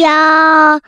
[0.00, 0.80] 要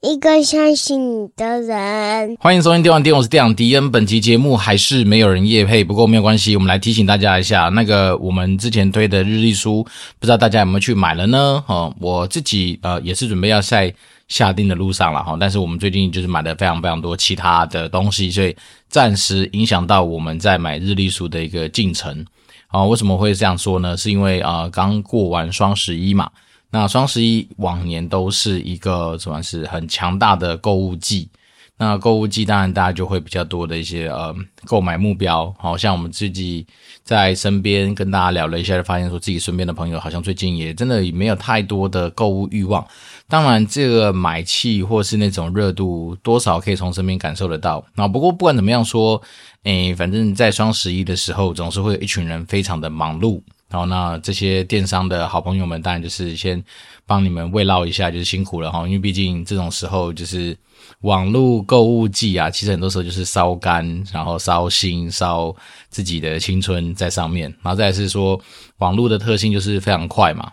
[0.00, 2.36] 一个相信你的人。
[2.40, 3.90] 欢迎收听电玩店，我是店长迪恩。
[3.90, 9.82] 本期节目还是没有人夜配，不过没有关系，我们来提醒大家一下，那个我们之前推的日历书，
[10.18, 11.62] 不知道大家有没有去买了呢？
[11.66, 13.92] 哦，我自己呃也是准备要在
[14.28, 18.56] 下订的路上了哈，但是我们最近就是买了非常非常多其他的东西，所以
[18.88, 22.24] 暂时影响到我们在买日历书的一个进程。
[22.68, 23.96] 啊，为什么会这样说呢？
[23.96, 26.30] 是因为啊，刚过完双十一嘛。
[26.74, 31.28] 那双十一往年都是一个什么是很强大的购物季。
[31.76, 35.54] 那购物季当然大家就会比较多的一些呃购买目标。
[35.56, 36.66] 好像我们自己
[37.04, 42.84] 在身边跟大家聊了一下，就发现说自己身边的朋友好像最近也真的没有太多的购物欲望。
[43.28, 47.84] 当然，这个买气或是那种热度，多少可以从身边感受得到。
[47.94, 49.22] 那不过不管怎么样说。
[49.62, 53.40] 诶，反正在双十一的时候，总是会有一群人非常的忙碌。
[53.74, 56.62] 然后，那这些电商的好朋友们，当然就是先
[57.04, 58.86] 帮你们慰劳一下，就是辛苦了哈。
[58.86, 60.56] 因为毕竟这种时候就是
[61.00, 65.52] 网络购物季啊，其实很多时候就是烧肝，然后烧心，烧
[65.88, 67.52] 自己的青春在上面。
[67.64, 68.40] 然后再来是说，
[68.78, 70.52] 网络的特性就是非常快嘛，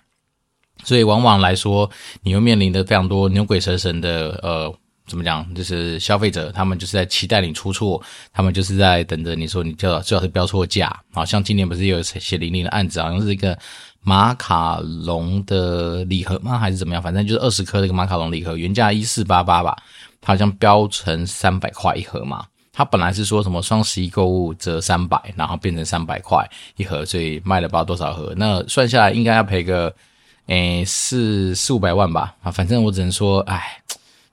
[0.83, 1.87] 所以往往来说，
[2.23, 4.73] 你会面临的非常多牛鬼蛇神的呃。
[5.07, 5.53] 怎么讲？
[5.53, 10.95] 就是消费者，他们就是在期待你出错，他们就是在等着你说你最好最好是标错价。
[11.11, 13.57] 好像今年不是有血淋淋的案子，好像是一个
[14.01, 16.57] 马卡龙的礼盒吗？
[16.57, 17.03] 还是怎么样？
[17.03, 19.75] 反正就是二十颗那个马卡龙礼盒，原价一四八八吧，
[20.21, 22.45] 它好像标成三百块一盒嘛。
[22.71, 28.33] 它本来是说什么双十一购物折三百，然后变成三百块一盒，所以卖了不知道多少盒。
[28.37, 29.93] 那算下来应该要赔个
[30.45, 32.33] 诶四四五百万吧。
[32.41, 33.77] 啊，反正我只能说，哎。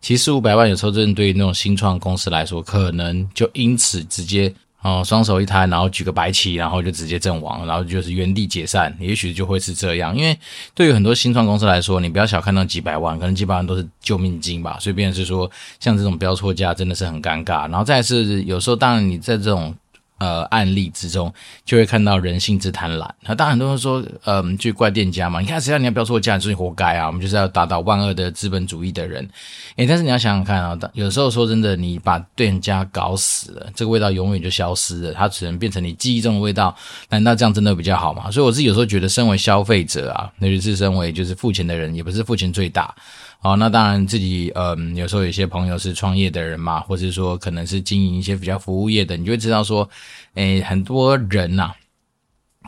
[0.00, 10.16] 其实五百万有时候真的对于那种新创公司来说，可能就因此直接哦双手一摊，然后举个白旗，然后就直接阵亡，然后就是原地解散，也许就会是这样。
[10.16, 10.38] 因为
[10.74, 14.78] 对于很多新创公司来说，你不要小看那几百万，可能几百万都是救命金吧。
[14.80, 15.50] 所以变成是说，
[15.80, 17.68] 像这种标错价真的是很尴尬。
[17.68, 19.74] 然后再来是有时候，当然你在这种。
[20.18, 21.32] 呃，案例之中
[21.64, 23.08] 就会看到人性之贪婪。
[23.22, 25.40] 那当然很多人说，嗯，去怪店家嘛。
[25.40, 27.06] 你看谁让你要标错价，所以活该啊！
[27.06, 29.28] 我们就是要打倒万恶的资本主义的人。
[29.76, 36.74] 诶，但是你要想想看啊，有时候说真的，你把店家搞死了，这个味道永远就消失了，它只能变成你记忆中的味道。
[37.08, 38.30] 难道这样真的比较好吗？
[38.30, 42.92] 所以我自己有时候觉得，身为消费者啊，那就是身为就是付钱的人，也不是付钱最大。
[43.40, 49.88] 好，那当然自己，嗯，有时候有些朋友是创业的人嘛，或者说可能是经营一些比较服务业的，你就会知道说，
[50.34, 51.72] 诶，很多人呐，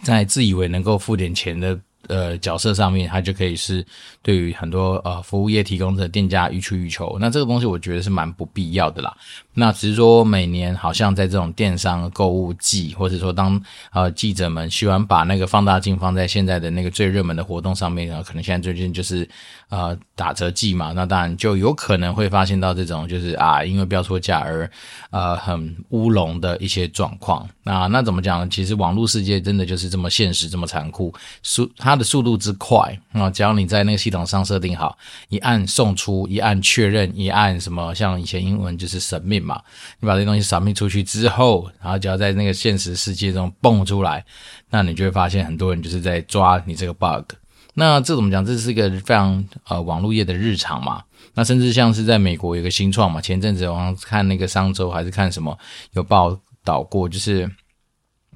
[0.05, 1.79] 在自以为能够付点钱的。
[2.11, 3.87] 呃，角色上面，它就可以是
[4.21, 7.17] 对于很多呃服务业提供者店家予取予求。
[7.21, 9.17] 那这个东西我觉得是蛮不必要的啦。
[9.55, 13.61] 那只是说每年好像在这种电商购物季，或者说当
[13.93, 19.29] 呃记者们喜欢把那个放大镜放在现在的那个最热门的活动上面呢，可能现在最近就是
[19.69, 24.69] 呃打折季嘛，那当然就有可能会发现到这种就是啊因为标错价而
[25.11, 27.49] 呃很乌龙的一些状况。
[27.63, 28.49] 那那怎么讲呢？
[28.51, 31.15] 其实网络世界真的就是这么现实，这么残酷。
[31.43, 33.29] 所它的速度之快啊！
[33.29, 34.97] 只要你在那个系统上设定好，
[35.29, 39.61] 一按送出，一按确认，一按什么，像以前英文就是神密嘛，
[40.01, 44.25] 你把这东西神密出去之后，然后只要在那个现实世界中蹦出来，
[44.71, 47.35] 那你就会发现很多人就是在抓你这个 bug。
[47.75, 48.43] 那这怎么讲？
[48.43, 51.05] 这是一个非常呃网络业的日常嘛。
[51.35, 55.57] 那甚至像是在美国有个新创嘛，前阵子我看那个商周还是看什么
[55.93, 57.51] 有报道过，就是。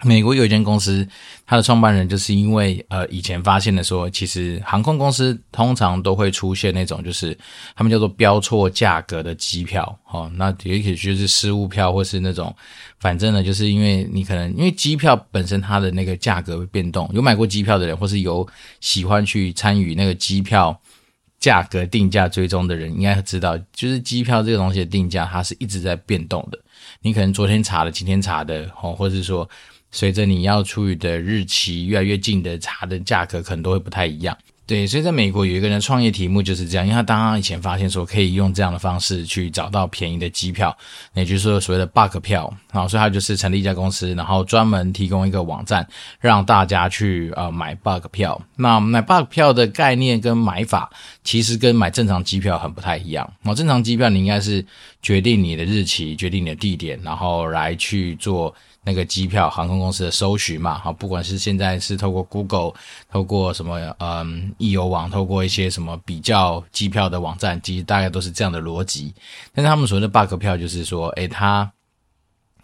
[0.03, 1.07] 美国有一间公司，
[1.47, 7.37] 它的创办人就是因为呃以前发现的说，其实航空公司通常都会出现那种就是
[7.77, 12.55] 他们叫做标错价格的机票，哦，那也许就是失误票或是那种，
[12.99, 18.47] 反正呢就是因为你可能因为机票本身它的那个价格会变动，有买过机票的人或是有
[18.81, 20.79] 喜欢去参与那个机票
[21.39, 26.59] 价格定价追踪的人，应该知道，就是机票这个东西的定价它是一直在变动的，
[27.01, 29.49] 你可能昨天查的，今天查的，哦，或者是说。
[29.95, 34.37] 随着你要出去的日期越来越近的茶的价格可能都会不太一样。
[34.67, 40.77] 对，所以在美国有一个人创业题目就是这样，因为他当他以前发现说可以用这样的方式去找到便宜的机票，
[41.15, 45.87] 也就是说所谓的 bug 票，啊，所以他就是成立一家公司，然后专门提供一个网站
[46.21, 48.39] 让大家去呃买 bug 票。
[48.57, 50.91] 那买 bug 票的概念跟买法
[51.23, 53.33] 其实跟买正常机票很不太一样。
[53.45, 54.63] 哦，正常机票你应该是
[55.01, 58.55] 决定你的日期，决定你的地点，然后来去做。
[58.87, 62.75] 那个机票航空公司的搜寻嘛，好，不管是现在是透过 Google，
[63.11, 69.15] 透过什么，嗯，易游网，透过一些什么比较机票的网站，其实大概都是这样的逻辑。
[69.55, 71.73] 但是他们所谓的 bug 票，就是说，诶，它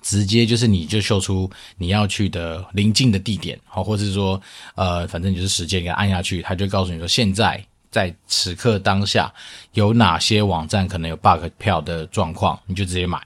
[0.03, 4.41] 直接就是你就秀出你要去的临近的地点，好，或者是说，
[4.75, 9.33] 呃，反正就是时间给按下去，它就告诉你说现在在此刻当下
[9.73, 13.21] 有哪些网站可能有 bug 票的状况，你就直接买。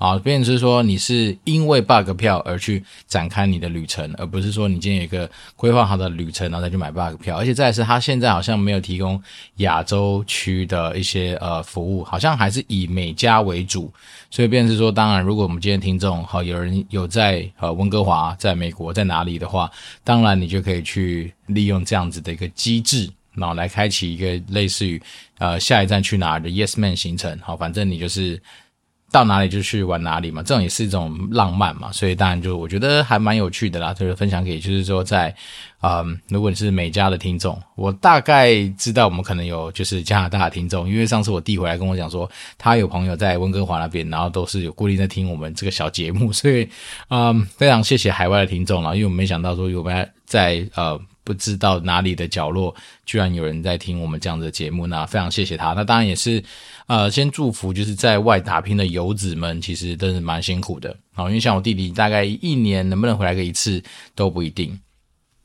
[0.00, 7.36] 啊，变成是说你是因为 bug 票而去展开你的旅程，而不是说你今天有一个规划好的旅程，然后再去买 bug 票。
[7.36, 9.22] 而且再是，他现在好像没有提供
[9.56, 13.92] 亚洲区的一些呃服务，好像还是以美加为主。
[14.30, 19.70] 所以变是说，当然，如果我们今天听众好有人有在呃温哥华，在美国在哪里的话，
[20.02, 24.98] 当然你就可以去利用这样子的一个机制，然后来开启一个类似于
[25.36, 27.38] 呃下一站去哪儿的 Yes Man 行程。
[27.42, 28.40] 好，反正你就是。
[29.10, 35.34] 到哪里就去玩哪里嘛，这种也是一种浪漫嘛，所以当然就我觉得还蛮有趣的啦，就是分享给就是说在，
[35.82, 46.68] 嗯，如果你是美加的听众，我大概知道我们可能有就是加拿大的听众，因为上次我弟回来跟我讲说，他有朋友在温哥华那边，然后都是有固定在听我们这个小节目，所以
[47.08, 51.00] 嗯，非常谢谢海外的听众啦，因为我没想到说有没有在呃。
[51.22, 52.74] 不知道哪里的角落，
[53.04, 55.74] 居然有人在听我们这样的节目，那非常谢谢他。
[55.74, 56.42] 那当然也是，
[56.90, 60.92] 呃，先祝福就是在外打拼的游子们，其实真是蛮辛苦的。
[61.12, 63.80] 好，因为像我弟弟，大概一年能不能回来个一次
[64.16, 64.76] 都不一定。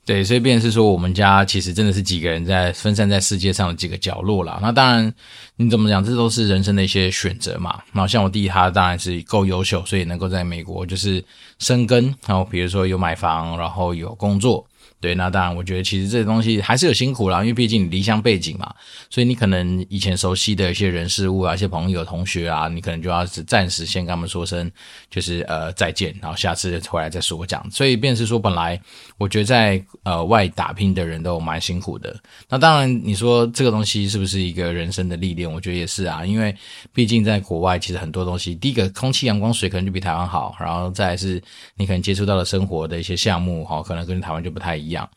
[0.08, 4.58] 对，所以便是说，我们家其实真的是几个人在分散在世界上的几个角落啦。
[4.60, 5.14] 那当然，
[5.56, 7.80] 你怎么讲，这都是人生的一些选择嘛。
[7.92, 11.24] 那像我弟弟，他当然是够优秀，所以能够在美国就是
[11.60, 12.06] 生根。
[12.26, 14.66] 然后比如说有买房，然后有工作。
[15.02, 18.74] 对，那当然，我觉得其实这东西还是有辛苦啦，因为毕竟离乡背井嘛，
[19.10, 24.72] 所以你可能以前熟悉的一些人事物啊，一些朋友、同学啊，你可能就要是暂时先跟他们说声，
[25.12, 27.72] 就是呃再见，然后下次回来再说这样。
[27.72, 28.82] 所以便是说，本来
[29.18, 32.16] 我觉得在呃外打拼的人都蛮辛苦的。
[32.50, 35.52] 那当然，你说这个东西是不是一个人生的历练？
[35.52, 36.56] 我觉得也是啊，因为
[36.94, 41.40] 毕竟在国外，其实很多东西，第一个空气、阳光、水可能就比台湾好，然后再是
[41.76, 44.95] 你可能接触到的生活的一些项目，哈，可能跟台湾就不太一样。
[44.96, 45.08] 样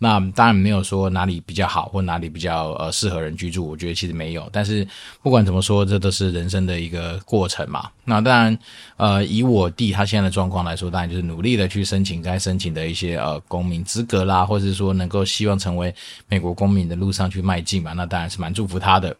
[0.00, 4.48] 那当然没有说哪里比较好或哪里比较呃适合人居住，我觉得其实没有。
[4.52, 4.86] 但是
[5.24, 7.90] 不管怎么说，这都是人生的一个过程嘛。
[8.04, 8.58] 那当然，
[8.96, 15.92] 呃，以我弟他现在的状况来说，当然就是努力的去申请该申请的一些呃公民资格啦，或者是说能够希望成为
[16.28, 17.92] 美国公民的路上去迈进嘛。
[17.92, 19.16] 那当然是蛮祝福他的。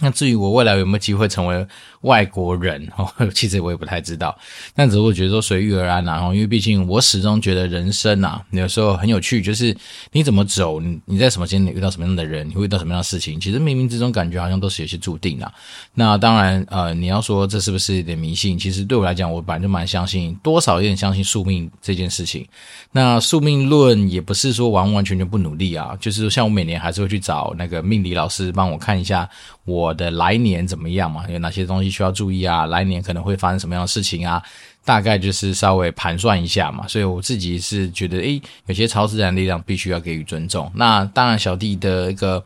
[0.00, 1.66] 那至于我未来有没有机会成为
[2.02, 4.36] 外国人，哦， 其实我也不太知道。
[4.74, 9.76] 但只是我觉得说随遇而安啊，因为毕竟我始终觉得人生啊，有时候很有趣，就是
[10.12, 15.50] 你怎么走，你你在什么间遇到什么样的人，你会遇到什么样的事情，其实冥冥之中感觉好像都是有些注定啊。
[15.94, 18.58] 那当然，呃，你要说这是不是有点迷信？
[18.58, 22.46] 其实对我来讲，我本来就蛮相信，多少有点相信宿命这件事情。
[22.92, 29.28] 那宿命论也不是说完完全全不努力啊，就是像我每年还是会去找那个命理老师帮我看一下
[29.64, 29.85] 我。
[29.86, 31.24] 我的来年怎么样嘛？
[31.28, 32.66] 有哪些东西需要注意啊？
[32.66, 34.42] 来年可能会发生什么样的事情啊？
[34.84, 36.86] 大概就是稍微盘算一下嘛。
[36.88, 40.70] 所以我自己是觉得，诶，有些超自然力量必须要给予尊重。
[40.74, 42.44] 那当然，小弟的一个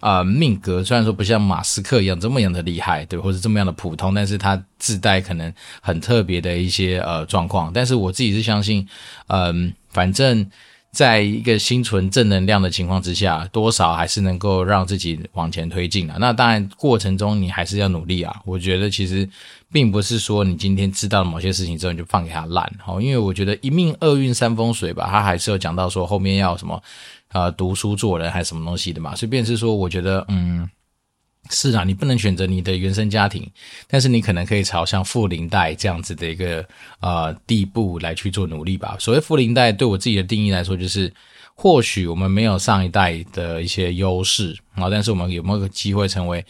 [0.00, 7.70] 呃命格虽然说不像马斯克一样这么样的厉害，对，或者这么样的普通，但是他自带可能很特别的一些呃状况。
[7.72, 8.86] 但是我自己是相信，
[9.26, 10.50] 嗯、反正。
[10.90, 16.16] 在一个心存正能量的情况之下，多少还是能够让自己往前推进啊。
[16.18, 18.34] 那当然，过程中你还是要努力啊。
[18.44, 19.28] 我觉得其实
[19.70, 26.82] 并不是说你今天知道了某些事情之后你就放给他烂，哦，因为我觉得一命二运三风水吧，他还是有讲到说后面要什么，
[27.32, 29.14] 呃，读书做人还是什么东西的嘛。
[29.14, 30.68] 所以便是说，我觉得，嗯。
[31.50, 33.48] 是啊，你不能选择你的原生家庭，
[33.88, 36.64] 但是你可能可以朝向富零代这样子的一个
[37.00, 38.96] 呃地步来去做努力吧。
[38.98, 41.12] 所谓富零代，对我自己的定义来说，就是
[41.54, 46.44] 或许我们没有上一代的一些优势啊，但是我们有没有个机会成为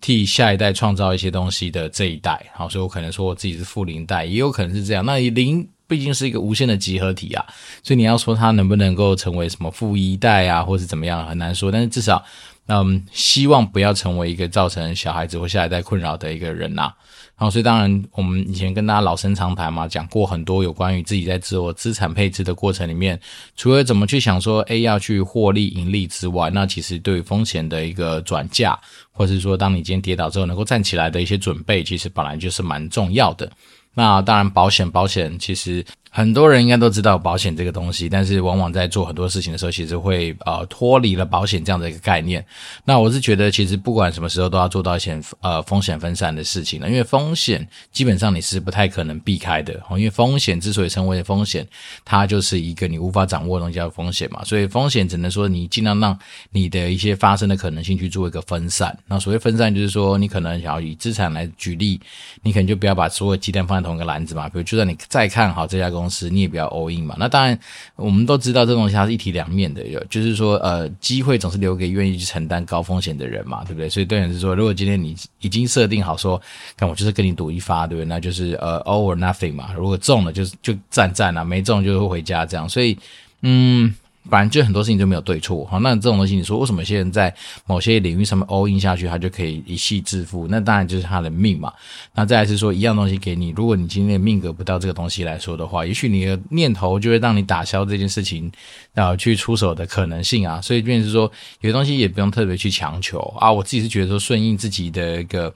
[0.00, 2.44] 替下一代创造一些东西的这一代？
[2.54, 5.04] 好，所以我可能说我自己是富零代，也有可能是这样。
[5.04, 7.44] 那零毕竟是一个无限的集合体啊，
[7.82, 11.72] 所以你要说它能不能够成为什么富一代啊，或是怎么样，很难说。
[11.72, 12.24] 但是至少。
[12.66, 16.90] 嗯，希望不要成为一个造成小孩子或下一代困扰的一个人呐、
[17.36, 23.20] 然后，所以当然，我们以前跟大家老生常谈嘛，讲过很多有关于自己在自我资产配置的过程里面，
[23.54, 28.78] 除了怎么去想说，诶，要去获利盈利之外，那其实对于风险的一个转嫁，
[29.12, 33.50] 或是说，当你今天跌倒之后能够站起来的一些准备，其实本来就是蛮重要的。
[33.92, 35.84] 那当然，保险，保险其实。
[36.16, 42.46] 很多人应该都知道保险这个东西，但是往往在做很多事情的时候，其实会呃脱离了保险这样的一个概念。
[42.84, 49.74] 那我是觉得，其实不管什么时候都要做到一些呃风险分散的事情了，因为风险基本上你是不太可能避开的。
[49.90, 51.66] 因为风险之所以称为风险，
[52.04, 54.44] 它就是一个你无法掌握的东西叫风险嘛。
[54.44, 56.16] 所以风险只能说你尽量让
[56.52, 58.96] 你的一些发生的可能性去做一个分散。
[59.08, 62.00] 那所谓分散，就是说你可能想要以资产来举例，
[62.44, 64.48] 你可能就不要把所有鸡蛋放在同一个篮子嘛。
[64.48, 67.16] 比如，就算你再看好这家公司同时，你也不要 all in 嘛。
[67.18, 67.58] 那当然，
[67.96, 73.88] 我们都知道这东西它是一体两面的，就是说，呃，机会总是留给愿意去承担高风险的人嘛，对不对？
[73.88, 76.40] 所以，对人是说，如果今天你已经设定好说，
[76.76, 78.06] 看我就是跟你赌一发，对不对？
[78.06, 79.72] 那就是呃 all or nothing 嘛。
[79.76, 82.68] 如果中了，就是就赚赚啊；没中，就是回家这样。
[82.68, 82.98] 所以，
[83.42, 83.94] 嗯。
[84.30, 87.34] 反正就很多事情就没有对错，好，那这种东西你说为什么有些人在
[87.66, 90.46] 某些领域上面 all in 下去，他就可以一夕致富？
[90.48, 91.72] 那当然就是他的命嘛。
[92.14, 98.50] 那再来是说一样东西给你，如果你今天命格不到这个东西来说的话，也许你的念头就会让你打消这件事情，
[98.92, 100.60] 然后去出手的可能性啊。
[100.60, 103.52] 所以便是说，有些东西也不用特别去强求啊。
[103.52, 105.54] 我自己是觉得说顺应自己的一个。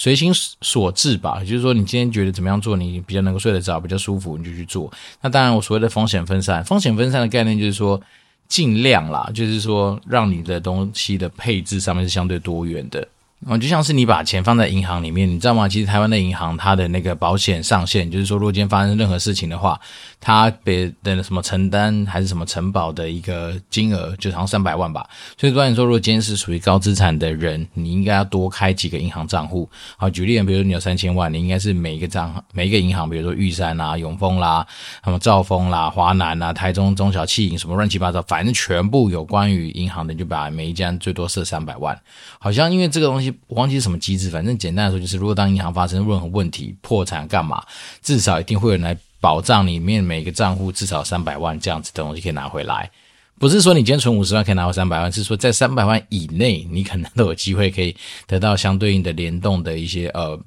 [0.00, 4.88] 随心所至吧，就是说你今天觉得怎么样做，你比较能够睡得着，比较舒服，你就去做。
[5.20, 8.00] 那当然，我所谓的风险分散，风险分散的概念就是说，
[8.46, 13.08] 尽量啦，就是说让你的东西的配置上面是相对多元的。
[13.46, 15.68] 哦，就像是你把钱放在银行里面，你知道吗？
[15.68, 19.80] 其实台湾的银行它的那个保险上限，就是说，如果今天发生任何事情的话，
[20.20, 25.08] 他别的什么承担还是什么承保的一个金额，就好像三百万吧。
[25.38, 29.68] 所以，当你说，如果今天是属于高资产的人，你应该要多开几个银行账户。
[29.96, 34.66] 好，举例，比如说你有三千万，你应该是每一个账每一个银行，比如说玉山啦、永丰啦、
[35.04, 41.98] 什么兆丰啦、华南啦、台中中小企银什么乱七八糟，反正全部有关于银行的，就把每一家最多设三百万。
[42.38, 43.28] 好像因为这个东西。
[43.48, 47.62] 忘记是什么机制，反正简单来说就是，如果当银行发生任何问题、破产干嘛，
[48.02, 52.90] 至少一定会有人来保障里面每个账户至少三百万这样子的东西可以拿回来。
[53.38, 57.96] 不是说你今天存五十万可以拿回三百万，是说在三百万以内，你可能都有机会可以
[58.26, 60.38] 得到相对应的联动的一些呃。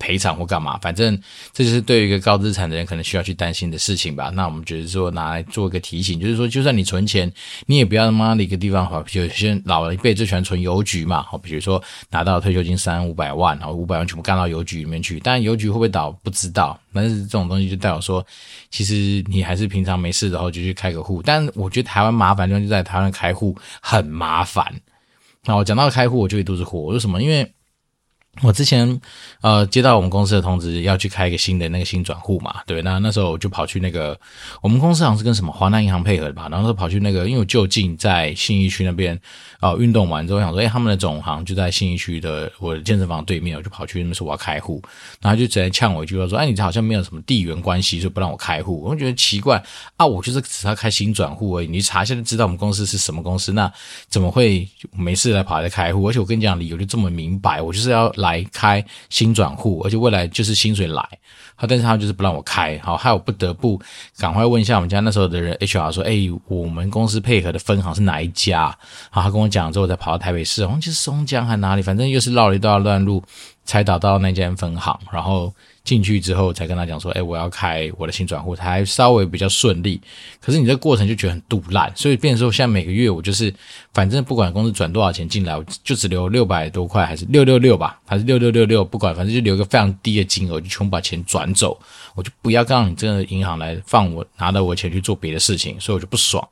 [0.00, 1.16] 赔偿或干嘛，反正
[1.52, 4.30] 这就是对于一个高资产的人可能需要去担心的事情吧。
[4.34, 7.30] 那我们觉得说拿来做一个提醒，就是说，就算你存钱，
[7.66, 11.22] 你也不要他妈的一个地方好，有些老一辈最喜欢存邮局嘛。
[11.22, 11.80] 好，比如说
[12.10, 15.20] 拿到退休金三五百万，然后五百万全部干到邮局里面去。
[15.20, 18.26] 但邮局会不会倒不知道，但是这种东西就代表说，
[18.70, 21.22] 其实你还是平常没事的话就去开个户。
[21.22, 24.64] 但我觉得台湾麻烦地方就在台湾开户很麻烦。
[25.44, 27.22] 那我讲到开户，我就一肚子火，为什么？
[27.22, 27.50] 因为
[28.42, 29.00] 我之前
[29.42, 34.18] 呃接到我们公司的通知，要去开一个新的那个新转户嘛，对，那那时候我就跑去那个
[34.62, 39.14] 我们公司好像是跟什么华南银行配合的吧，然后就跑去那个，因为我就近在信义区那边，
[39.60, 44.82] 哦、呃，运动完之后想说，哎，他们的总行就在信义区的我的健身房对面，我就跑去那边说我要开户，
[45.20, 49.62] 然后就直接呛我一句话说，哎，你好像没有什么地缘关系，就不让我开户，我就觉得奇怪
[49.96, 53.70] 啊，我就是只要开新转户而已，你查一下就知道我们公司是什么公司，那
[54.08, 56.08] 怎么会没事来跑来开户？
[56.08, 58.10] 而且我跟你讲理由就这么明白，我就是要。
[58.20, 61.02] 来来开新转户，而且未来就是薪水来，
[61.56, 63.80] 好，但是他就是不让我开，好，害我不得不
[64.16, 66.14] 赶快问一下我们家那时候的人 HR 说，哎，
[66.46, 68.76] 我们公司配合的分行是哪一家？
[69.10, 73.22] 好，他跟我讲之后，我再跑到台北市，好像就是松江还哪里，反正又是绕了一段乱路
[73.64, 75.52] 才找到那间分行，然后。
[75.82, 80.00] 进去之后才跟他讲说，哎，我要开我的新转户，他还稍微比较顺利。
[80.40, 83.52] 可是你这过程就觉得很赌烂，所以变成说，现在每个月我就是，
[83.94, 91.78] 反正不管公司转多少钱进来，我就只留六百多块，还是六六六吧，还是六六六六，不管，反正就留一个非常低的金额，就全部把钱转走，
[92.14, 96.46] 我就不要让你这个银行来放我拿到我钱去做别的事情，所以我就不爽。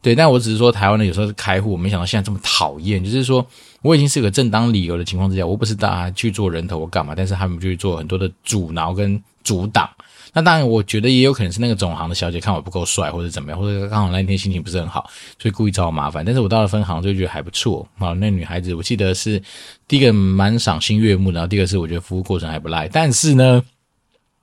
[0.00, 3.44] 对，但我只是说台湾的有时候是开户，我没想到现在这么讨厌，就是说。
[3.82, 7.14] 我已经是个正当理由的情况之下，我不是大家去做人头我干嘛？
[7.16, 9.88] 但是他们就去做很多的阻挠跟阻挡。
[10.32, 15.08] 那当然，我觉得也有可能是那个总行的小姐看我不够帅，或者怎么样，或者刚好那一天心情不是很好，
[15.38, 16.24] 所以故意找我麻烦。
[16.24, 18.12] 但是我到了分行就觉得还不错啊。
[18.12, 19.42] 那女孩子我记得是
[19.86, 22.88] 第一个蛮赏心悦目，然后第二个是我觉得服务过程还不赖。
[22.88, 23.62] 但是呢。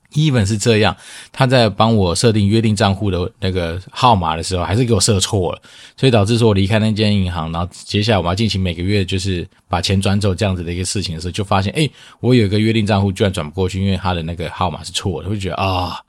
[0.09, 0.95] 基本是这样，
[1.31, 5.61] 他在帮我设定约定账户的那个号码的时候，还是给我设错了，
[5.97, 15.99] 所以导致说我离开那间银行，然后接下来我要进行每个月就是把钱转走这样子的一个事情的时候，就发现，诶，我有一个约定账户居然转不过去，因为他的那个号码是错的，会觉得啊。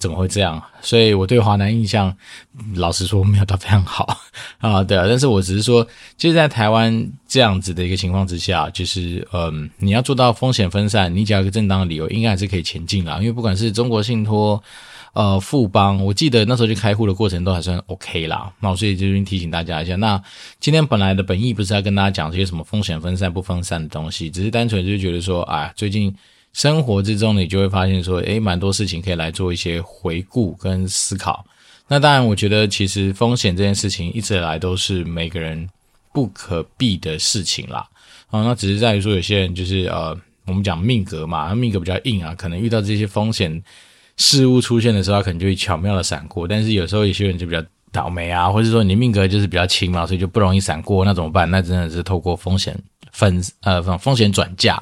[0.00, 0.60] 怎么会这样？
[0.80, 2.16] 所以我对华南印象，
[2.74, 4.16] 老实说没有到非常好
[4.58, 4.82] 啊。
[4.82, 13.18] 对啊，但是我只是说，就是在台湾这样子的一个情况之下，就是嗯，你要做到风险分散，你只要一个正当的理由，应该还是可以前进啦。
[13.18, 14.62] 因为不管是中国信托、
[15.12, 18.50] 呃富邦，我记得那时候去开户的过程都还算 OK 啦。
[18.60, 20.18] 那我所以这边提醒大家一下，那
[20.58, 26.16] 今天本来的本意不是要跟大家讲这些什么风险分散不分散的东西，只是单纯就是觉得说，哎，最近。
[26.52, 31.44] 生活之中，你就会发现说，诶，蛮多事情可以来做一些回顾跟思考。
[31.86, 35.68] 那当然，我觉得其实风险这件事情一直以来都是每个人
[36.12, 37.86] 不可避的事情啦。
[38.30, 40.16] 啊，那只是在于说，有些人就是呃，
[40.46, 43.62] 我们讲命格嘛，命格比较硬啊，可能遇到这些风险
[44.16, 46.46] 事物出现的时候，他可能就会巧妙的闪过。
[46.46, 51.04] 但是有时候有些人就比较倒霉啊，或者说你命格就是比较轻嘛，所以就不容易闪过。
[51.04, 51.50] 那怎么办？
[51.50, 52.76] 那真的是透过风险
[53.12, 54.74] 粉呃风险转嫁。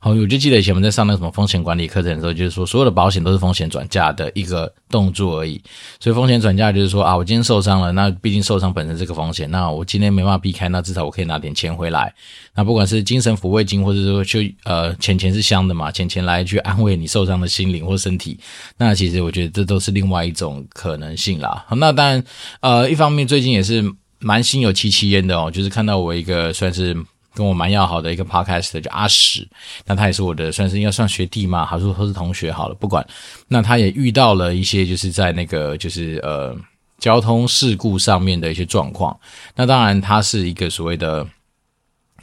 [0.00, 5.60] 好，我就记得以前我们在上那个什么风险管理课程的时候，就是说所有的保险都是风险转嫁的一个动作而已。
[5.98, 12.12] 所以风险转嫁就是说啊，我今天受伤了，那毕竟受伤本身是个风险，那我今天没办法避开，那至少我可以拿点钱回来。
[12.54, 18.38] 那不管是精神抚慰金，或者说就呃钱钱是香的嘛，钱钱来去安慰你受伤的心灵或身体。
[18.76, 21.66] 那其实我觉得这都是另外一种可能性啦。
[21.70, 22.24] 那当然
[22.60, 23.84] 呃一方面最近也是。
[24.18, 26.96] 蛮心有戚戚焉的哦，就是看到我一个算是
[27.36, 29.46] 跟我蛮要好的一个 podcast 叫阿史，
[29.84, 33.06] 那他也是我的算是应该算学弟嘛，还是说是同学好了，不管。
[33.46, 36.56] 那他也遇到了一些就是在那个就是呃
[36.98, 39.14] 交通事故上面的一些状况。
[39.54, 41.26] 那当然他是一个所谓的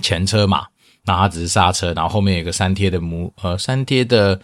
[0.01, 0.65] 前车嘛，
[1.05, 4.41] 那他只是刹车，然后后面有个三贴的母呃三贴的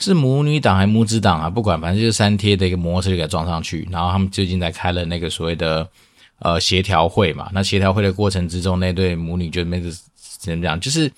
[0.00, 1.48] 是母女档还是母子档啊？
[1.48, 5.88] 不管，反正就是三贴的一个摩托车就给他撞上去，然后他们最近在开了那个所谓的。
[6.40, 9.82] 呃，协调会嘛，那协调会的过程之中，那对母女就没
[10.38, 11.10] 怎么样，就是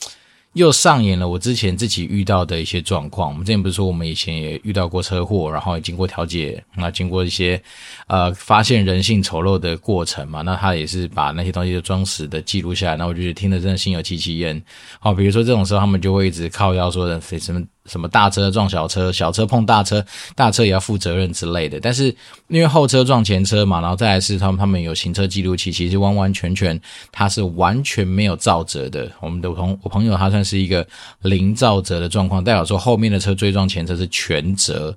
[0.55, 3.29] 又上演了我之前自己遇到的一些状况。
[3.29, 7.63] 我们之前不是说我们以前也遇到过车祸，然后也经过调解，那经过一些
[8.07, 12.97] 呃发现人性丑陋的过程嘛，那他也是把那些东西都装死的记录下来。
[12.97, 14.61] 那我就觉得听得真的心有戚戚焉。
[14.99, 17.63] 好，比如说这种时候，他们就会一直靠腰说的什么。
[17.87, 20.05] 什么大车撞小车，小车碰大车，
[20.37, 21.81] 大车也要负责任之类的。
[21.81, 22.15] 但是
[22.49, 26.79] 因为后车撞前车嘛，然后再来是他们他们有行车记录器，其实完完全全
[27.11, 29.11] 他是完全没有造责的。
[29.21, 30.87] 我们的朋我朋友他算是一个
[31.23, 34.95] 零造责的状况，代表说后面的车追撞前车是全责。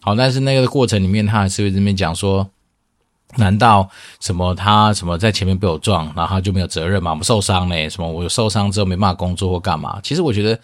[0.00, 2.46] 好，但是那个过程里面他还是会这边讲说，
[3.36, 3.88] 难道
[4.20, 7.12] 什么他什么在前面被我撞，然后他就没有责任吗？
[7.12, 10.00] 我们受伤嘞，什么我受伤之后没办法工作或干嘛？
[10.02, 10.58] 其实我觉得。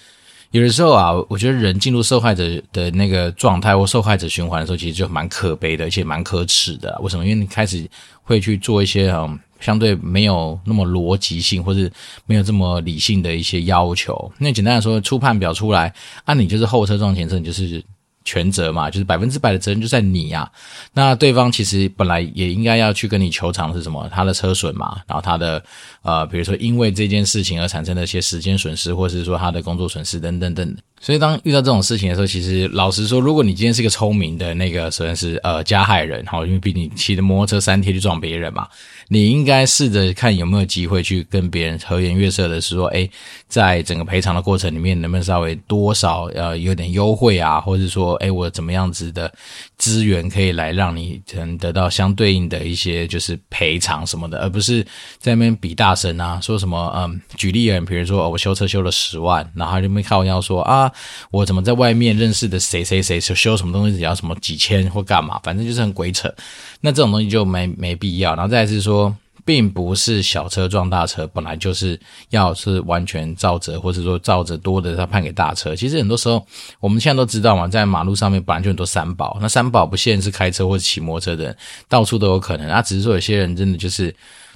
[0.50, 6.98] 有的时候啊，我觉得人进入受害者的那个状态或受害者循环的时候，其实就蛮可悲的，而且蛮可耻的。
[7.02, 7.24] 为什么？
[7.24, 7.88] 因为你开始
[8.22, 11.90] 会去做一些嗯，相对没有那么逻辑性或是
[12.26, 14.32] 没有这么理性的一些要求。
[14.38, 17.82] 那简单来说，初判表出来，按、啊、你就是后车撞前车，你就是。
[18.24, 20.50] 全责嘛，就是百分之百的责任就在你呀、
[20.92, 24.08] 那对方其实本来也应该要去跟你求偿是什么？
[24.12, 25.62] 他的车损嘛，然后他的
[26.02, 30.76] 呃，比如说因为这件事情而产生的一些时间损失，或是说他的工作损失等等等。
[31.00, 38.68] 所以当遇到这种事情的时候，其实老实说，如果你今天是一个聪明的那个，首先是呃加害人，好，因为毕竟骑着摩托车三天去撞别人嘛。
[39.12, 43.10] 你应该试着看有没有机会去跟别人和颜悦色的是说，诶，
[43.48, 49.32] 在整个赔偿的过程里面，能不能稍微多少呃有点优惠啊，或者说，诶，我怎么样子的
[49.78, 54.80] 资源可以来让你能得到相对应的一些就是赔偿什么的，而不是
[55.18, 60.89] 在那边比大声啊，说什么嗯，举例啊，比如说我修车修了十万，然后就没靠腰说啊，
[61.30, 66.32] 我怎么在外面认识的谁谁谁修修什么东西只要什么几千或干嘛，反正就是很鬼扯。
[66.80, 71.98] 那这种东西就没没必要，然后再是说，并不是小车撞大车，本来就是
[72.28, 75.74] 要是完全照责，或者说照责多的他判给大车。
[75.74, 76.46] 其实很多时候
[76.78, 81.56] 我们现在都知道嘛，在马路上面本来就很多三宝，那三宝不限是开车或者骑摩托车的，
[81.88, 82.68] 到处都有可能。
[82.68, 84.14] 那只是说有些人真的就是，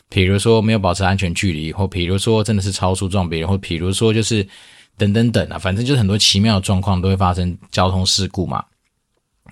[0.08, 4.46] 比如说没有保持安全距离，或比如说真的是超速撞别人，或比如说就是
[4.96, 8.64] 等等等啊，反正就是很多奇妙的状况都会发生交通事故嘛。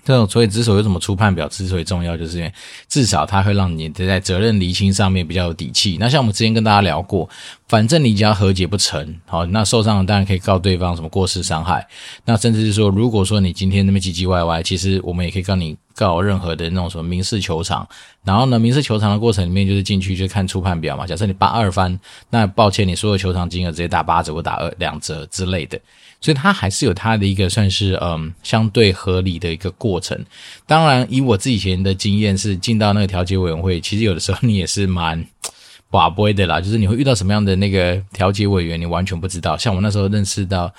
[0.03, 2.53] 这种所以之所以有什么初判表之所以重要，就是因为
[2.89, 5.97] 至少它会让你在责任厘清上面比较有底气。
[5.99, 7.29] 那像我们之前跟大家聊过，
[7.67, 11.87] 反正你只要和解不成，好，那受伤的当然可以告对方什么过失伤害。
[12.25, 17.87] 那甚至是说，如果说你今天那么唧唧歪歪，其实我们也可以告你告任何的那种什么民事求偿。
[18.25, 21.07] 然后呢，民事求偿的过程里面就是进去就看初判表嘛。
[21.07, 21.97] 假设你八二番，
[22.29, 25.79] 那抱歉，你所有求偿金额直接打八折或打二两折之类的。
[26.23, 30.17] 所以它还是有它的一个算是嗯相对合理的一个过程。
[30.65, 35.21] 当然，以我自己以前的经验是进到那个调解委员会，其实有的时候你也是蛮
[35.91, 39.57] 寡不会的啦，就是你会遇到什么样的那个调解委员，你完全不知道。
[39.57, 40.73] 像我那时候认识到，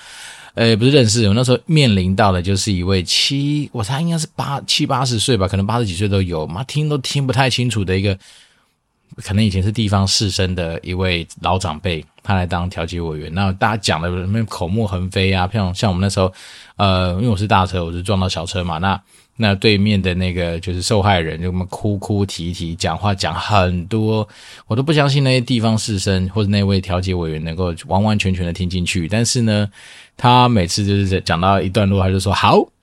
[0.55, 8.19] 呃，不是认识，我那时候面临到的就是一位七，我猜应该是八七八十岁吧，可能八十几岁都有，妈听都听不太清楚的一个。
[9.23, 13.33] 可能以前是地方士绅的一位老长辈，他来当调解委员。
[13.33, 16.33] 那大家讲的什么口沫横飞啊，像像我们那时候，
[16.77, 18.79] 呃，因为我是大车，我是撞到小车嘛。
[18.79, 19.01] 那
[19.37, 24.27] 那对面的那个就是受害人，就我们哭哭啼啼，讲话讲很多，
[24.67, 29.07] 我都不相信那些地方士绅或者那位调解委员能够完完全全的听进去。
[29.07, 29.69] 但是呢，
[30.17, 32.74] 他每次就是讲到一段落，他就说好。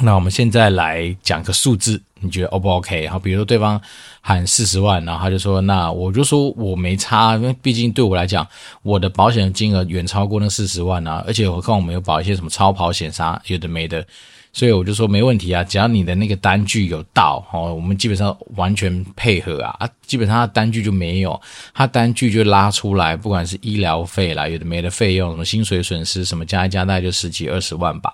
[0.00, 3.08] 那我们现在来讲个数字，你觉得 O 不 OK？
[3.08, 3.80] 好，比如说对方
[4.20, 8.46] 喊四十万，然后他就说，那我就说我没差，因为毕竟对我来讲，
[8.82, 14.06] 我的保险金额远超过那四十万啊，而且何况我们有保一些什么超跑险啥有的没的，
[14.52, 21.40] 所以我就说没问题啊，只要你的那个单据有到，哦，我们基本上完全配合啊，啊，基本上他单据就没有，
[21.74, 28.12] 他单据就拉出来，不管是医疗费啦，有的没的费用，什么薪水损失什么加一加，大概就十几二十万吧。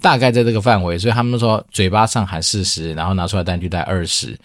[0.00, 4.36] 大概在这个范围，所以他们说嘴巴上喊四十，然后拿出来单据带二十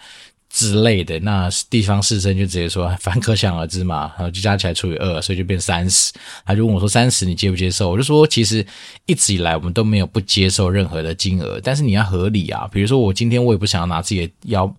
[0.50, 6.12] 之类的，那地方士绅就直接说，反可想而知嘛，然后就加起来除以二，所以就变三十。
[6.44, 8.66] 他就问我说：“三十你接不接受？”我就说：“其实
[9.06, 12.68] 一直以来我们都没有不接受任何的金额，但是你要合理啊。
[12.72, 14.70] 比如说我今天我也不想要拿自己的腰。”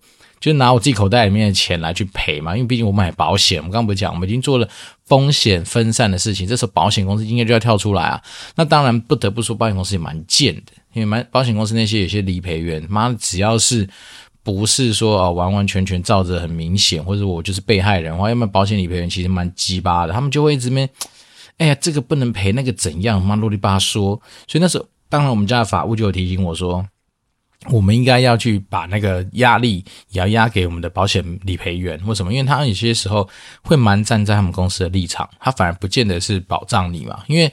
[0.42, 4.68] 就拿我自己口袋里面的钱来去赔嘛，因为毕竟我买保险，我们刚刚不是讲，我们已经做了
[5.06, 8.20] 风险分散的事情，这时候保险公司应该就要跳出来啊。
[8.56, 13.88] 那当然不得不说，保险公司也蛮贱的，因为蛮保险公司那些有些理赔员，妈的只要是
[14.42, 20.88] 不是说啊完完全全照着很明显，或者我就是被害人的话，要么保险理赔员其实蛮鸡巴的，他们就会一直没，
[21.58, 24.20] 哎呀这个不能赔，那个怎样，妈啰里吧嗦。
[24.46, 26.86] 所以那时候，当然我们家的法务就有提醒我说。
[27.70, 32.32] 我们应该要去把那个压力也要压给我们的保险理赔员，为什么？
[32.32, 33.28] 因为他有些时候
[33.62, 37.22] 会蛮站在他们公司的立场，他反而不见得是保障你嘛。
[37.28, 37.52] 因为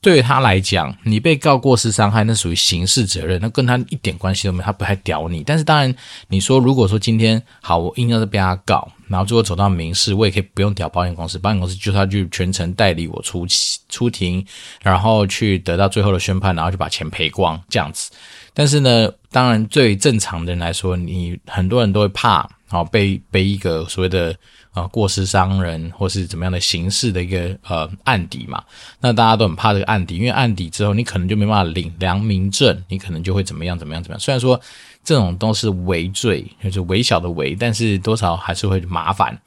[0.00, 5.42] 对他来讲，你被告过失伤害，那属于刑事责任，那跟他一点关系都没有，他不太屌你。
[5.42, 5.92] 但是当然，
[6.28, 13.46] 你说如果说今天好，我硬要是被他告，然后最后走到民事，我也可以不用屌保险公司，保险公司就他就全程代理我出
[13.88, 14.44] 出庭，
[14.82, 18.10] 然后去得到最后的宣判，然后就把钱赔光这样子。
[18.54, 24.34] 但是呢，当然最正常的人来说，你很多人都会怕，好被被一个所谓的
[24.78, 28.62] 啊过失伤人或是怎么样的刑事的一个呃案底嘛。
[29.00, 34.20] 那大家都很怕这个案底，因为案底之后你可能就没办法领良民证，你可能就会怎么样怎么样怎么样。
[34.20, 34.60] 虽然说
[35.02, 39.38] 这种都是微罪，就是微小的微，但是多少还是会麻烦。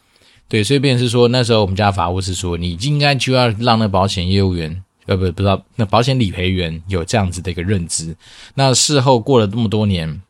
[0.47, 4.83] 对，所以便是说那时候我们家法务是说，你应该就要让那保险业务员。
[5.07, 8.15] 呃，不，不知道那保险理赔员有这样子的一个认知。
[8.53, 10.21] 那事后过了这么多年，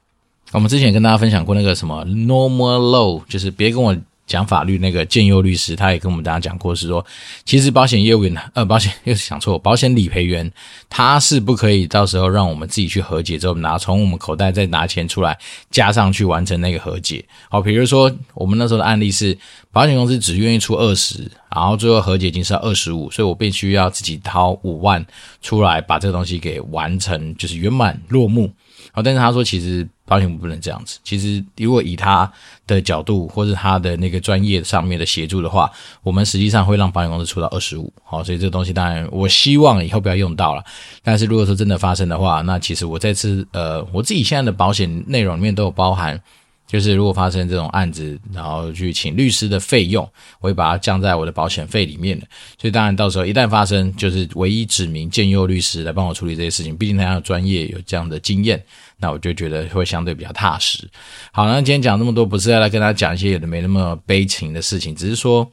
[0.53, 3.93] 我们之前跟大家分享过那个什么 normal law，就是别跟我
[4.27, 7.05] 讲法律那个建佑律师，他也跟我们大家讲过，是说
[7.43, 10.49] 其实保险业务员，呃，保险又是想错，保险理赔员
[10.89, 15.37] 他是不可以到时候让我们自己去和解之后拿从我们口袋再拿钱出来
[15.69, 17.23] 加上去完成那个和解。
[17.49, 19.37] 好，比如说我们那时候的案例是
[19.71, 21.29] 保险公司只愿意出二十。
[21.53, 25.05] 然后最后和解金是二十五，所以我必须要自己掏五万
[25.41, 28.49] 出来把这个东西给完成，就是圆满落幕。
[28.91, 30.99] 好，但是他说其实保险不能这样子。
[31.03, 32.31] 其实如果以他
[32.67, 35.71] 的角度或是他的那个专业上面的协助的话，
[36.03, 37.91] 我们实际上会让保险公司出到二十五。
[38.03, 40.63] 好，所以这个东西当然我希望以后不要用到了。
[41.01, 46.21] 但是如果说真的发生的话，那其实我这次呃我自己现在的保险内容里面都有包含。
[46.71, 52.25] 就是如果发生这种案子，然后去请律师的费用，我会把它降在我的保险费里面的。
[52.57, 58.63] 所以当然到时候一旦发生，就是唯一指名建佑律师来帮我处理这些事情，毕竟他要专业有这样的经验，
[58.97, 60.89] 那我就觉得会相对比较踏实。
[61.33, 65.51] 好，那今天讲那么多，不是要来跟他讲一些有的没那么悲情的事情，只是说。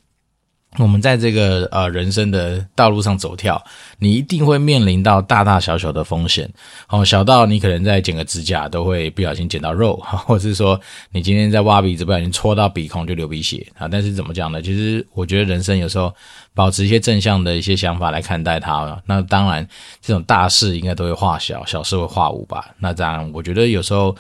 [0.77, 3.61] 我们在这个呃人生的道路上走跳，
[3.99, 6.49] 你一定会面临到大大小小的风险。
[6.89, 10.79] 哦，小到你可能在剪个指甲都会不小心剪到肉， 或者是说
[11.11, 13.89] 你今天在挖鼻子不小心戳到鼻孔就流鼻血啊。
[13.89, 14.61] 但是怎么讲呢？
[14.61, 16.15] 其实我觉得人生有时候
[16.55, 19.03] 保持一些正向的一些想法来看待它。
[19.07, 19.67] 那当然，
[20.03, 22.73] 这种大事应该都会化小，小事会化无吧。
[22.79, 24.15] 那当然，我觉得有时候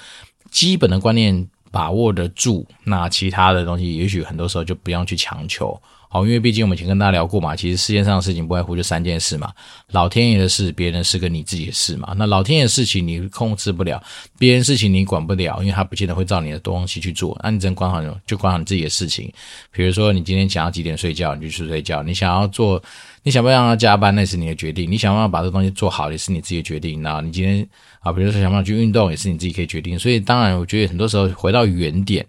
[0.50, 5.80] 基本的观念把握得住，那其他的东西也许很多时候就不用去强求。
[6.10, 9.52] 好，因为毕竟我们以前跟大家聊过嘛，其实世界上的事情不外乎就三件事嘛：
[9.92, 12.14] 老天爷的事、别人的事跟你自己的事嘛。
[12.16, 14.02] 那老天爷的事情你控制不了，
[14.38, 17.38] 别人事情你管不了，因为他不见得会照你的东西去做。
[17.44, 19.30] 那你只能管好，就管好你自己的事情。
[19.70, 22.82] 比如说，你今天想要几点睡觉，你就去睡觉；你想要做，
[23.22, 27.02] 你想不想让他加班，那是你的决定；你想不想把这东西做好，也是你自己的决定。
[27.02, 27.68] 那你今天
[28.00, 29.98] 啊，比如说想不想去运动，也是你自己可以决定。
[29.98, 32.26] 所以，当然，我觉得很多时候回到原点。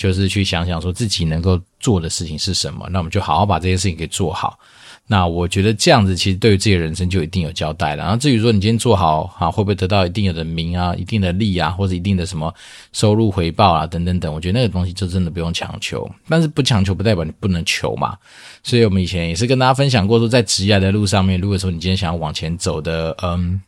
[0.00, 4.58] 就是去想想说自己能够做的事情是什么，那我们就好好把这些事情给做好。
[5.06, 8.04] 那我觉得这样子其实对于自己的人生就一定有交代了。
[8.04, 12.50] 然后至于说你今天做好哈，会不会得到一定的名啊、一定的利啊，或者一定的什么
[12.94, 16.10] 收入回报啊等等等，我觉得那个东西就真的不用强求。
[16.30, 18.16] 但是不强求不代表你不能求嘛。
[18.62, 23.60] 所以我们以前也是跟大家分享过说，在职业的路上面，如果说你今天想要往前走的，嗯，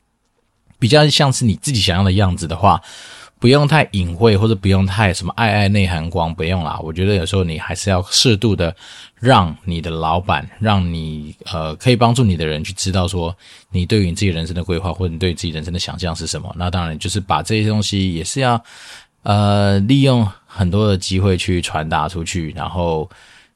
[0.78, 2.80] 比较像是你自己想要的样子的话。
[3.42, 6.78] 不用太隐晦，或者不用太什么爱爱内涵光，不用啦。
[6.80, 8.72] 我觉得有时候你还是要适度的
[9.18, 13.36] 让你的老板，让你呃可以帮助你的人去知道说，
[13.72, 16.54] 你对于你自己人生的规划，或者你对自己人生的想象是什么。
[16.56, 18.62] 那当然就是把这些东西也是要
[19.24, 23.10] 呃利用很多的机会去传达出去，然后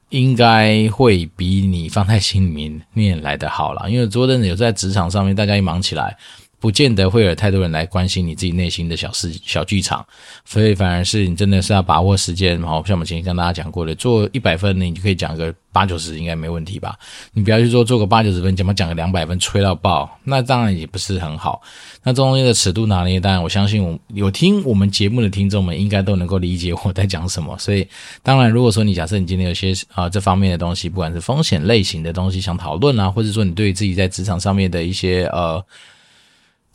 [0.09, 3.87] 应该会比你放在心里面念来的好啦。
[3.87, 6.17] 因为昨天，有在职场上面，大家一忙起来。
[6.59, 10.03] 不见得会有太多人来关心你自己内心的小事、小剧场，
[10.43, 12.59] 所以反而是你真的是要把握时间。
[12.63, 16.97] 好，像我们前面跟大家讲过的，做一百分，你就可以讲个八九十，应该没问题吧？
[17.33, 21.61] 你不要去做做个八九十分，怎么讲个两百分，吹到爆，那当然也不是很好。
[22.03, 27.55] 那中间的尺度拿捏，当然我相信我有听我们节目的听众们应该都能够理解我在讲什么。
[27.59, 27.87] 所以，
[28.23, 35.63] 当然如果说你假设你今天有些啊、这方面的东西，不管是风险类型的东西想讨论啊，或者说你对自己在职场上面的一些呃。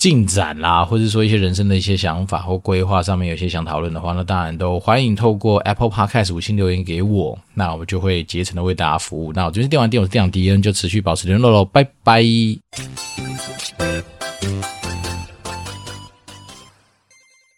[0.02, 9.32] 进展啦，或者说一些人生的一些想法或规划上面有些想讨论的话，那当然都欢迎透过 Apple Podcast 五星留言给我，那我就会竭诚的为大家服务。
[9.32, 12.20] 那我今天电玩店，我是电长迪恩，就持续保持联络喽，拜拜。